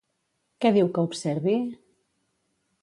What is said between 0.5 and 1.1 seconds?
Què diu que